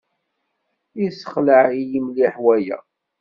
Yessexleɛ-iyi 1.01 1.99
mliḥ 2.05 2.35
waya. 2.45 2.77